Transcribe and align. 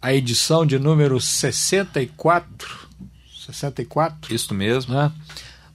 a 0.00 0.14
edição 0.14 0.66
de 0.66 0.78
número 0.78 1.20
64, 1.20 2.88
64? 3.46 4.34
Isso 4.34 4.54
mesmo. 4.54 4.94
Né? 4.94 5.12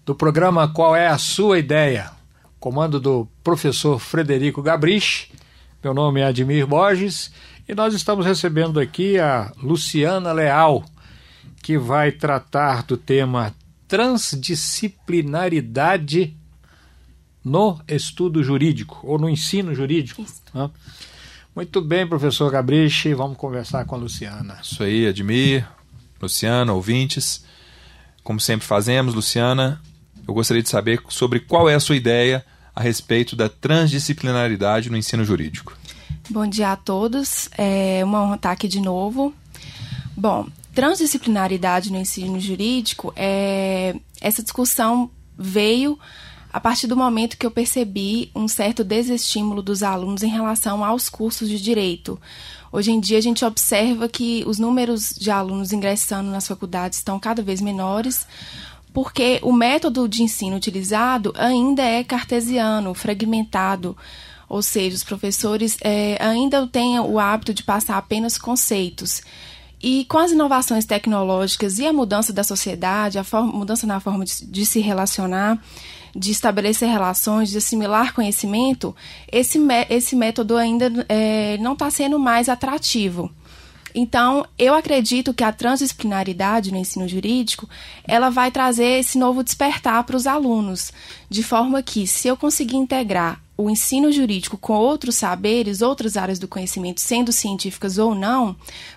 Do 0.06 0.16
programa 0.16 0.68
Qual 0.68 0.96
é 0.96 1.08
a 1.08 1.18
Sua 1.18 1.60
Ideia? 1.60 2.12
Comando 2.60 3.00
do 3.00 3.28
professor 3.44 4.00
Frederico 4.00 4.62
Gabrich. 4.62 5.32
Meu 5.84 5.94
nome 5.94 6.22
é 6.22 6.26
Admir 6.26 6.68
Borges 6.68 7.32
e 7.68 7.74
nós 7.74 7.94
estamos 7.94 8.26
recebendo 8.26 8.80
aqui 8.80 9.18
a 9.18 9.52
Luciana 9.62 10.32
Leal, 10.32 10.86
que 11.64 11.78
vai 11.78 12.12
tratar 12.12 12.84
do 12.84 12.98
tema 12.98 13.56
transdisciplinaridade 13.88 16.36
no 17.44 17.82
estudo 17.88 18.44
jurídico 18.44 19.00
ou 19.04 19.18
no 19.18 19.28
ensino 19.30 19.74
jurídico. 19.74 20.24
Né? 20.54 20.70
Muito 21.54 21.82
bem, 21.82 22.08
professor 22.08 22.50
Gabriche, 22.50 23.14
vamos 23.14 23.38
conversar 23.38 23.84
com 23.86 23.96
a 23.96 23.98
Luciana. 23.98 24.58
Isso 24.64 24.82
aí, 24.84 25.06
Admir, 25.06 25.68
Luciana, 26.22 26.72
ouvintes. 26.72 27.44
Como 28.24 28.40
sempre 28.40 28.66
fazemos, 28.66 29.14
Luciana, 29.14 29.82
eu 30.26 30.34
gostaria 30.34 30.64
de 30.64 30.70
saber 30.70 31.02
sobre 31.10 31.42
qual 31.42 31.70
é 31.70 31.76
a 31.76 31.80
sua 31.80 31.98
ideia 31.98 32.46
a 32.74 32.82
respeito 32.82 33.36
da 33.36 33.50
transdisciplinaridade 33.50 34.90
no 34.90 34.96
ensino 34.96 35.26
jurídico. 35.26 35.78
Bom 36.30 36.48
dia 36.48 36.72
a 36.72 36.78
todos, 36.78 37.50
é 37.58 38.02
uma 38.06 38.24
honra 38.24 38.36
estar 38.36 38.52
aqui 38.52 38.70
de 38.70 38.80
novo. 38.80 39.34
Bom, 40.16 40.48
transdisciplinaridade 40.74 41.92
no 41.92 41.98
ensino 41.98 42.40
jurídico, 42.40 43.12
é, 43.14 43.94
essa 44.22 44.42
discussão 44.42 45.12
veio 45.38 46.00
a 46.52 46.60
partir 46.60 46.86
do 46.88 46.98
momento 46.98 47.38
que 47.38 47.46
eu 47.46 47.52
percebi 47.52 48.30
um 48.36 48.48
certo 48.48 48.84
desestímulo 48.84 49.62
dos 49.62 49.82
alunos 49.82 50.22
em 50.22 50.30
relação 50.30 50.84
aos 50.84 51.08
cursos 51.08 51.48
de 51.48 51.62
direito. 51.62 52.20
Hoje 52.72 52.92
em 52.92 53.00
dia, 53.00 53.18
a 53.18 53.22
gente 53.22 53.46
observa 53.46 54.10
que 54.10 54.44
os 54.46 54.60
números 54.60 55.14
de 55.18 55.32
alunos 55.32 55.72
ingressando 55.72 56.30
nas 56.30 56.48
faculdades 56.48 56.98
estão 56.98 57.20
cada 57.20 57.42
vez 57.42 57.62
menores, 57.62 58.28
porque 58.94 59.40
o 59.42 59.54
método 59.54 60.08
de 60.10 60.24
ensino 60.24 60.58
utilizado 60.58 61.34
ainda 61.38 61.84
é 61.84 62.04
cartesiano, 62.04 62.94
fragmentado, 62.94 63.96
ou 64.50 64.62
seja, 64.62 64.98
os 64.98 65.04
professores 65.04 65.78
é, 65.80 66.18
ainda 66.22 66.68
têm 66.68 67.00
o 67.00 67.18
hábito 67.18 67.54
de 67.54 67.64
passar 67.64 67.98
apenas 67.98 68.38
conceitos. 68.38 69.22
E 69.84 70.06
com 70.06 70.18
as 70.18 70.32
inovações 70.32 70.86
tecnológicas 70.86 71.80
e 71.80 71.86
a 71.86 71.94
mudança 71.94 72.32
da 72.32 72.44
sociedade, 72.44 73.18
a 73.18 73.24
forma, 73.24 73.52
mudança 73.52 73.88
na 73.88 74.00
forma 74.00 74.24
de, 74.24 74.46
de 74.46 74.66
se 74.66 74.80
relacionar, 74.80 75.60
de 76.16 76.32
estabelecer 76.32 76.90
relações, 76.90 77.50
de 77.50 77.58
assimilar 77.58 78.14
conhecimento, 78.14 78.96
esse, 79.32 79.60
esse 79.90 80.16
método 80.16 80.58
ainda 80.58 80.92
é, 81.10 81.58
não 81.60 81.74
está 81.74 81.90
sendo 81.90 82.20
mais 82.20 82.50
atrativo. 82.50 83.32
Então, 83.94 84.46
eu 84.58 84.74
acredito 84.74 85.34
que 85.34 85.44
a 85.44 85.52
transdisciplinaridade 85.52 86.72
no 86.72 86.78
ensino 86.78 87.08
jurídico, 87.08 87.70
ela 88.08 88.30
vai 88.30 88.52
trazer 88.52 89.00
esse 89.00 89.18
novo 89.18 89.44
despertar 89.44 90.04
para 90.04 90.16
os 90.16 90.28
alunos, 90.28 90.92
de 91.30 91.44
forma 91.44 91.82
que, 91.82 92.08
se 92.08 92.28
eu 92.28 92.38
conseguir 92.38 92.78
integrar 92.78 93.42
o 93.62 93.70
ensino 93.70 94.12
jurídico 94.12 94.58
com 94.58 94.74
outros 94.74 95.16
saberes, 95.16 95.82
outras 95.82 96.18
áreas 96.18 96.40
do 96.40 96.48
conhecimento, 96.48 97.00
sendo 97.00 97.32
científicas 97.32 97.98
ou 97.98 98.16
não, 98.16 98.56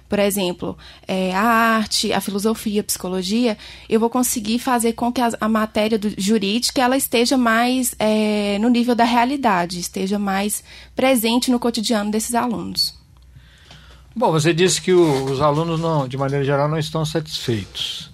por 0.09 0.19
exemplo, 0.19 0.77
é, 1.07 1.35
a 1.35 1.43
arte, 1.43 2.13
a 2.13 2.21
filosofia, 2.21 2.81
a 2.81 2.85
psicologia, 2.85 3.59
eu 3.89 4.01
vou 4.01 4.09
conseguir 4.09 4.59
fazer 4.59 4.93
com 4.95 5.13
que 5.13 5.21
a, 5.21 5.31
a 5.41 5.49
matéria 5.49 5.99
do, 5.99 6.13
jurídica 6.17 6.81
ela 6.81 6.97
esteja 6.97 7.37
mais 7.37 7.95
é, 7.99 8.59
no 8.61 8.69
nível 8.69 8.95
da 8.95 9.05
realidade, 9.05 9.79
esteja 9.79 10.19
mais 10.19 10.65
presente 10.95 11.51
no 11.51 11.59
cotidiano 11.59 12.11
desses 12.11 12.35
alunos. 12.35 13.04
Bom, 14.17 14.31
você 14.31 14.55
disse 14.55 14.81
que 14.81 14.93
o, 14.93 15.25
os 15.25 15.41
alunos, 15.41 15.81
não, 15.81 16.07
de 16.07 16.17
maneira 16.17 16.45
geral, 16.45 16.69
não 16.69 16.79
estão 16.79 17.05
satisfeitos. 17.05 18.11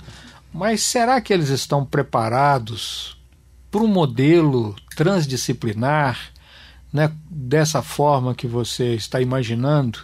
Mas 0.52 0.82
será 0.82 1.20
que 1.20 1.32
eles 1.32 1.48
estão 1.48 1.84
preparados 1.84 3.16
para 3.70 3.82
um 3.82 3.86
modelo 3.86 4.74
transdisciplinar 4.96 6.18
né, 6.92 7.12
dessa 7.30 7.82
forma 7.82 8.34
que 8.34 8.46
você 8.46 8.94
está 8.94 9.20
imaginando, 9.20 10.00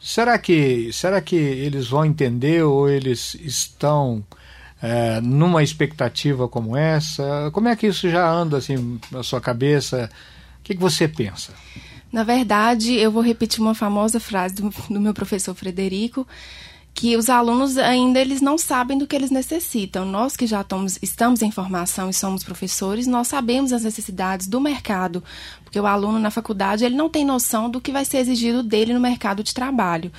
será 0.00 0.38
que, 0.38 0.92
será 0.92 1.20
que 1.20 1.34
eles 1.34 1.88
vão 1.88 2.04
entender 2.04 2.62
ou 2.62 2.88
eles 2.88 3.34
estão 3.34 4.24
é, 4.80 5.20
numa 5.20 5.62
expectativa 5.62 6.48
como 6.48 6.76
essa? 6.76 7.50
Como 7.52 7.68
é 7.68 7.76
que 7.76 7.86
isso 7.86 8.08
já 8.08 8.28
anda 8.28 8.58
assim 8.58 9.00
na 9.10 9.22
sua 9.22 9.40
cabeça? 9.40 10.08
O 10.60 10.62
que, 10.62 10.74
que 10.74 10.80
você 10.80 11.08
pensa? 11.08 11.52
Na 12.12 12.22
verdade, 12.22 12.94
eu 12.94 13.10
vou 13.10 13.22
repetir 13.22 13.60
uma 13.60 13.74
famosa 13.74 14.20
frase 14.20 14.54
do, 14.54 14.68
do 14.90 15.00
meu 15.00 15.14
professor 15.14 15.54
Frederico, 15.54 16.26
que 16.94 17.16
os 17.16 17.30
alunos 17.30 17.78
ainda 17.78 18.20
eles 18.20 18.42
não 18.42 18.58
sabem 18.58 18.98
do 18.98 19.06
que 19.06 19.16
eles 19.16 19.30
necessitam. 19.30 20.04
Nós 20.04 20.36
que 20.36 20.46
já 20.46 20.60
estamos, 20.60 20.98
estamos 21.00 21.40
em 21.40 21.50
formação 21.50 22.10
e 22.10 22.14
somos 22.14 22.44
professores, 22.44 23.06
nós 23.06 23.28
sabemos 23.28 23.72
as 23.72 23.82
necessidades 23.82 24.46
do 24.46 24.60
mercado, 24.60 25.24
porque 25.64 25.80
o 25.80 25.86
aluno 25.86 26.18
na 26.18 26.30
faculdade 26.30 26.84
ele 26.84 26.94
não 26.94 27.08
tem 27.08 27.24
noção 27.24 27.70
do 27.70 27.80
que 27.80 27.90
vai 27.90 28.04
ser 28.04 28.18
exigido 28.18 28.62
dele 28.62 28.92
no 28.92 29.00
mercado 29.00 29.42
de 29.42 29.54
trabalho. 29.54 30.12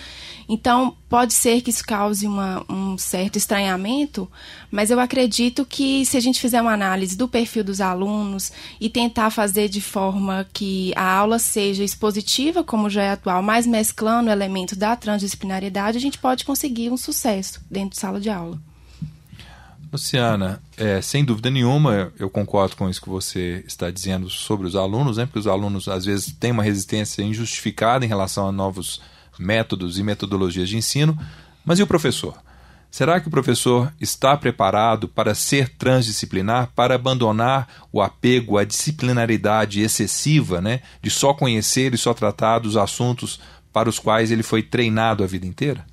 Então, 0.50 0.98
pode 1.08 1.34
ser 1.34 1.62
que 1.62 1.70
isso 1.70 1.86
cause 1.86 2.26
uma, 2.26 2.66
um 2.68 2.83
certo 2.98 3.38
estranhamento, 3.38 4.30
mas 4.72 4.90
eu 4.90 5.00
acredito 5.00 5.66
que 5.66 6.06
se 6.06 6.18
a 6.18 6.20
gente 6.20 6.40
fizer 6.40 6.62
uma 6.62 6.74
análise 6.74 7.18
do 7.18 7.28
perfil 7.28 7.64
dos 7.64 7.82
alunos 7.82 8.52
e 8.80 8.90
tentar 8.90 9.30
fazer 9.30 9.70
de 9.70 9.82
forma 9.82 10.48
que 10.54 10.94
a 10.96 11.12
aula 11.12 11.40
seja 11.40 11.84
expositiva, 11.84 12.64
como 12.64 12.90
já 12.90 13.04
é 13.04 13.12
atual, 13.12 13.42
mas 13.42 13.66
mesclando 13.66 14.30
elementos 14.30 14.78
da 14.78 14.96
transdisciplinariedade, 14.96 15.98
a 15.98 16.02
gente 16.02 16.18
pode 16.18 16.46
conseguir 16.46 16.90
um 16.90 16.98
sucesso 16.98 17.62
dentro 17.70 17.92
de 17.92 17.98
sala 17.98 18.20
de 18.20 18.30
aula. 18.30 18.60
Luciana, 19.94 20.60
é, 20.76 21.00
sem 21.02 21.24
dúvida 21.24 21.52
nenhuma, 21.52 22.12
eu 22.18 22.28
concordo 22.28 22.76
com 22.76 22.90
isso 22.90 23.00
que 23.00 23.10
você 23.10 23.64
está 23.68 23.92
dizendo 23.92 24.28
sobre 24.28 24.66
os 24.66 24.76
alunos, 24.76 25.18
né? 25.18 25.28
porque 25.28 25.38
os 25.38 25.46
alunos 25.46 25.88
às 25.88 26.06
vezes 26.06 26.34
têm 26.34 26.52
uma 26.52 26.64
resistência 26.64 27.22
injustificada 27.22 28.04
em 28.04 28.08
relação 28.08 28.48
a 28.48 28.52
novos 28.52 29.00
métodos 29.38 30.00
e 30.00 30.04
metodologias 30.04 30.68
de 30.68 30.78
ensino. 30.78 31.16
Mas 31.64 31.78
e 31.78 31.84
o 31.84 31.88
professor? 31.88 32.36
Será 32.94 33.20
que 33.20 33.28
o 33.28 33.32
professor 33.32 33.92
está 34.00 34.38
preparado 34.38 35.08
para 35.08 35.34
ser 35.34 35.68
transdisciplinar, 35.68 36.70
para 36.76 36.94
abandonar 36.94 37.68
o 37.92 38.00
apego 38.00 38.56
à 38.56 38.64
disciplinaridade 38.64 39.82
excessiva, 39.82 40.62
né, 40.62 40.80
de 41.02 41.10
só 41.10 41.34
conhecer 41.34 41.96
e 41.96 41.98
só 41.98 42.14
tratar 42.14 42.60
dos 42.60 42.78
assuntos 42.78 43.40
para 43.74 43.90
os 43.90 43.98
quais 43.98 44.30
ele 44.30 44.44
foi 44.44 44.62
treinado 44.62 45.24
a 45.24 45.28
vida 45.28 45.48
inteira? 45.48 45.84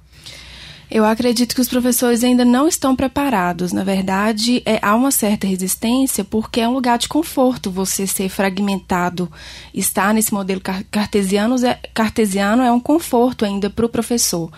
Eu 0.91 1.07
acredito 1.07 1.55
que 1.55 1.61
os 1.63 1.71
professores 1.71 2.23
ainda 2.23 2.45
não 2.45 2.69
estão 2.69 2.95
preparados. 2.95 3.73
Na 3.73 3.83
verdade, 3.83 4.63
é, 4.67 4.79
há 4.83 4.95
uma 4.95 5.11
certa 5.11 5.47
resistência 5.47 6.23
porque 6.23 6.61
é 6.61 6.69
um 6.69 6.75
lugar 6.75 6.99
de 6.99 7.09
conforto 7.09 7.71
você 7.71 8.07
ser 8.07 8.29
fragmentado. 8.29 9.33
Estar 9.73 10.13
nesse 10.13 10.35
modelo 10.35 10.61
cartesiano 10.91 11.57
é, 11.67 11.79
cartesiano 11.95 12.63
é 12.63 12.71
um 12.71 12.81
conforto 12.81 13.47
ainda 13.47 13.71
para 13.71 13.87
o 13.87 13.89
professor. 13.89 14.51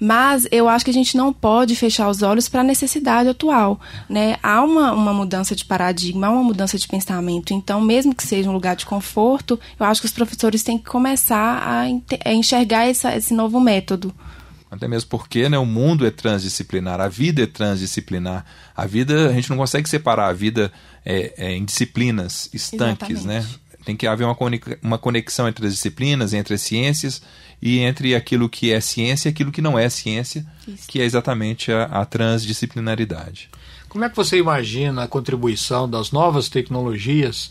Mas 0.00 0.46
eu 0.50 0.68
acho 0.68 0.84
que 0.84 0.90
a 0.90 0.94
gente 0.94 1.16
não 1.16 1.32
pode 1.32 1.74
fechar 1.74 2.08
os 2.08 2.22
olhos 2.22 2.48
para 2.48 2.60
a 2.60 2.64
necessidade 2.64 3.28
atual. 3.28 3.80
Né? 4.08 4.36
Há 4.42 4.62
uma, 4.62 4.92
uma 4.92 5.12
mudança 5.12 5.56
de 5.56 5.64
paradigma, 5.64 6.28
há 6.28 6.30
uma 6.30 6.44
mudança 6.44 6.78
de 6.78 6.86
pensamento. 6.86 7.52
Então, 7.52 7.80
mesmo 7.80 8.14
que 8.14 8.26
seja 8.26 8.48
um 8.48 8.52
lugar 8.52 8.76
de 8.76 8.86
conforto, 8.86 9.58
eu 9.78 9.86
acho 9.86 10.00
que 10.00 10.06
os 10.06 10.12
professores 10.12 10.62
têm 10.62 10.78
que 10.78 10.84
começar 10.84 11.62
a, 11.66 11.88
enxergar 12.32 12.86
essa, 12.86 13.16
esse 13.16 13.34
novo 13.34 13.60
método. 13.60 14.14
Até 14.70 14.86
mesmo 14.86 15.08
porque 15.08 15.48
né, 15.48 15.58
o 15.58 15.64
mundo 15.64 16.06
é 16.06 16.10
transdisciplinar, 16.10 17.00
a 17.00 17.08
vida 17.08 17.42
é 17.42 17.46
transdisciplinar. 17.46 18.44
A 18.76 18.86
vida, 18.86 19.28
a 19.28 19.32
gente 19.32 19.48
não 19.48 19.56
consegue 19.56 19.88
separar 19.88 20.28
a 20.28 20.32
vida 20.32 20.70
é, 21.04 21.32
é, 21.38 21.52
em 21.54 21.64
disciplinas 21.64 22.50
estanques, 22.52 23.24
né? 23.24 23.46
Tem 23.88 23.96
que 23.96 24.06
haver 24.06 24.26
uma 24.82 24.98
conexão 24.98 25.48
entre 25.48 25.66
as 25.66 25.72
disciplinas, 25.72 26.34
entre 26.34 26.52
as 26.52 26.60
ciências 26.60 27.22
e 27.62 27.78
entre 27.78 28.14
aquilo 28.14 28.46
que 28.46 28.70
é 28.70 28.82
ciência 28.82 29.30
e 29.30 29.32
aquilo 29.32 29.50
que 29.50 29.62
não 29.62 29.78
é 29.78 29.88
ciência, 29.88 30.44
Isso. 30.66 30.86
que 30.86 31.00
é 31.00 31.04
exatamente 31.06 31.72
a, 31.72 31.84
a 31.84 32.04
transdisciplinaridade. 32.04 33.48
Como 33.88 34.04
é 34.04 34.10
que 34.10 34.14
você 34.14 34.36
imagina 34.36 35.04
a 35.04 35.08
contribuição 35.08 35.88
das 35.88 36.12
novas 36.12 36.50
tecnologias 36.50 37.50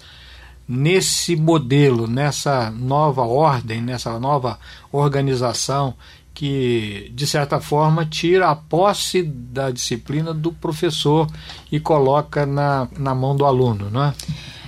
nesse 0.67 1.35
modelo, 1.35 2.05
nessa 2.05 2.69
nova 2.69 3.23
ordem, 3.23 3.81
nessa 3.81 4.19
nova 4.19 4.59
organização 4.91 5.95
que, 6.35 7.11
de 7.15 7.25
certa 7.25 7.59
forma, 7.59 8.05
tira 8.05 8.51
a 8.51 8.55
posse 8.55 9.23
da 9.23 9.71
disciplina 9.71 10.35
do 10.35 10.53
professor 10.53 11.27
e 11.71 11.79
coloca 11.79 12.45
na, 12.45 12.87
na 12.95 13.15
mão 13.15 13.35
do 13.35 13.43
aluno, 13.43 13.89
não 13.89 14.03
é? 14.03 14.13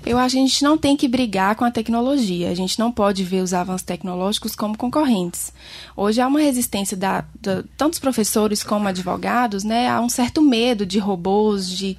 Eu 0.06 0.18
acho 0.18 0.36
que 0.36 0.40
a 0.40 0.46
gente 0.46 0.64
não 0.64 0.78
tem 0.78 0.96
que 0.96 1.08
brigar 1.08 1.56
com 1.56 1.66
a 1.66 1.72
tecnologia. 1.72 2.50
A 2.50 2.56
gente 2.56 2.80
não 2.80 2.92
pode 2.92 3.24
ver 3.24 3.42
os 3.42 3.54
avanços 3.54 3.84
tecnológicos 3.84 4.56
como 4.56 4.78
concorrentes. 4.78 5.54
Hoje 5.96 6.22
há 6.22 6.28
uma 6.28 6.40
resistência 6.40 6.96
da, 6.96 7.26
da 7.42 7.64
professores 8.00 8.64
como 8.64 8.88
advogados, 8.88 9.64
né? 9.64 9.90
Há 9.90 10.00
um 10.02 10.10
certo 10.10 10.42
medo 10.42 10.86
de 10.86 11.00
robôs, 11.00 11.70
de 11.70 11.98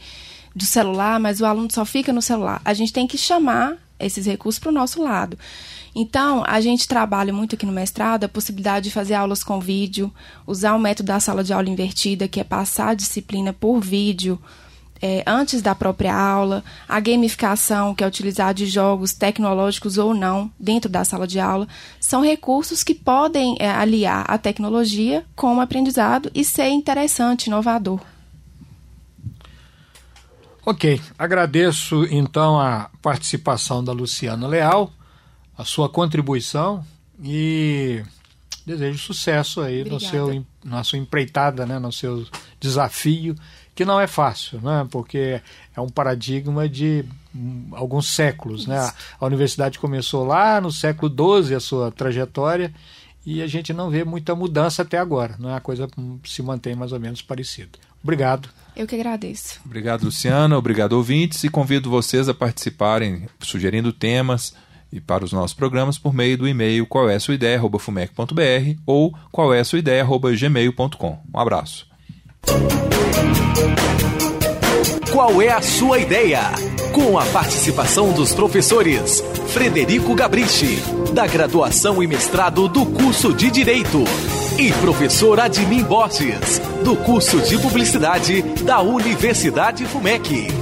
do 0.54 0.64
celular, 0.64 1.20
mas 1.20 1.40
o 1.40 1.46
aluno 1.46 1.68
só 1.70 1.84
fica 1.84 2.12
no 2.12 2.20
celular. 2.20 2.60
A 2.64 2.74
gente 2.74 2.92
tem 2.92 3.06
que 3.06 3.16
chamar 3.16 3.76
esses 3.98 4.26
recursos 4.26 4.58
para 4.58 4.70
o 4.70 4.74
nosso 4.74 5.02
lado. 5.02 5.38
Então, 5.94 6.44
a 6.46 6.60
gente 6.60 6.88
trabalha 6.88 7.32
muito 7.32 7.54
aqui 7.54 7.66
no 7.66 7.72
mestrado 7.72 8.24
a 8.24 8.28
possibilidade 8.28 8.84
de 8.84 8.90
fazer 8.90 9.14
aulas 9.14 9.42
com 9.42 9.60
vídeo, 9.60 10.12
usar 10.46 10.74
o 10.74 10.78
método 10.78 11.08
da 11.08 11.20
sala 11.20 11.42
de 11.42 11.52
aula 11.52 11.68
invertida, 11.68 12.28
que 12.28 12.40
é 12.40 12.44
passar 12.44 12.90
a 12.90 12.94
disciplina 12.94 13.52
por 13.52 13.80
vídeo 13.80 14.40
é, 15.00 15.22
antes 15.26 15.62
da 15.62 15.74
própria 15.74 16.14
aula, 16.14 16.62
a 16.88 17.00
gamificação, 17.00 17.94
que 17.94 18.04
é 18.04 18.06
utilizar 18.06 18.52
de 18.52 18.66
jogos 18.66 19.12
tecnológicos 19.12 19.98
ou 19.98 20.14
não 20.14 20.50
dentro 20.58 20.90
da 20.90 21.04
sala 21.04 21.26
de 21.26 21.40
aula, 21.40 21.66
são 21.98 22.22
recursos 22.22 22.84
que 22.84 22.94
podem 22.94 23.56
é, 23.58 23.70
aliar 23.70 24.24
a 24.28 24.36
tecnologia 24.38 25.24
com 25.34 25.56
o 25.56 25.60
aprendizado 25.60 26.30
e 26.34 26.44
ser 26.44 26.68
interessante, 26.68 27.46
inovador. 27.46 28.00
Ok, 30.64 31.00
agradeço 31.18 32.04
então 32.10 32.60
a 32.60 32.90
participação 33.00 33.82
da 33.82 33.92
Luciana 33.92 34.46
Leal 34.46 34.92
a 35.60 35.64
sua 35.64 35.90
contribuição 35.90 36.82
e 37.22 38.02
desejo 38.70 38.98
sucesso 38.98 39.60
aí 39.60 39.84
no 39.84 39.98
seu, 39.98 40.44
na 40.64 40.84
sua 40.84 40.98
empreitada, 40.98 41.66
né, 41.66 41.78
no 41.78 41.92
seu 41.92 42.26
desafio, 42.58 43.34
que 43.74 43.84
não 43.84 44.00
é 44.00 44.06
fácil, 44.06 44.60
né, 44.60 44.86
porque 44.90 45.40
é 45.74 45.80
um 45.80 45.88
paradigma 45.88 46.68
de 46.68 47.04
hum, 47.34 47.68
alguns 47.72 48.08
séculos. 48.08 48.66
Né? 48.66 48.78
A 49.18 49.26
universidade 49.26 49.78
começou 49.78 50.24
lá 50.24 50.60
no 50.60 50.70
século 50.70 51.12
XII 51.42 51.54
a 51.54 51.60
sua 51.60 51.90
trajetória 51.90 52.72
e 53.24 53.42
a 53.42 53.46
gente 53.46 53.72
não 53.72 53.90
vê 53.90 54.04
muita 54.04 54.34
mudança 54.34 54.82
até 54.82 54.98
agora. 54.98 55.36
Né? 55.38 55.54
A 55.54 55.60
coisa 55.60 55.88
se 56.24 56.42
mantém 56.42 56.74
mais 56.74 56.92
ou 56.92 57.00
menos 57.00 57.22
parecida. 57.22 57.78
Obrigado. 58.02 58.48
Eu 58.74 58.86
que 58.86 58.94
agradeço. 58.94 59.60
Obrigado, 59.64 60.04
Luciana. 60.04 60.56
Obrigado, 60.56 60.94
ouvintes. 60.94 61.44
E 61.44 61.50
convido 61.50 61.90
vocês 61.90 62.28
a 62.28 62.34
participarem, 62.34 63.28
sugerindo 63.40 63.92
temas 63.92 64.54
e 64.92 65.00
para 65.00 65.24
os 65.24 65.32
nossos 65.32 65.54
programas 65.54 65.98
por 65.98 66.12
meio 66.12 66.36
do 66.36 66.48
e-mail 66.48 66.86
qual 66.86 67.08
é 67.08 67.18
sua 67.18 67.34
ideia, 67.34 67.60
ou 68.86 69.14
qual 69.30 69.54
é 69.54 69.64
sua 69.64 69.78
ideia, 69.78 70.04
gmail.com. 70.04 71.18
Um 71.32 71.38
abraço. 71.38 71.86
Qual 75.12 75.42
é 75.42 75.48
a 75.48 75.60
sua 75.60 75.98
ideia? 75.98 76.40
Com 76.92 77.18
a 77.18 77.24
participação 77.26 78.12
dos 78.12 78.32
professores 78.32 79.20
Frederico 79.48 80.14
Gabrichi, 80.14 80.78
da 81.12 81.26
graduação 81.26 82.02
e 82.02 82.06
mestrado 82.06 82.68
do 82.68 82.86
curso 82.86 83.32
de 83.32 83.50
Direito, 83.50 84.04
e 84.58 84.72
professor 84.74 85.40
Admin 85.40 85.82
Borges, 85.82 86.60
do 86.84 86.96
curso 86.96 87.40
de 87.40 87.58
Publicidade 87.58 88.42
da 88.62 88.80
Universidade 88.80 89.84
FUMEC. 89.84 90.59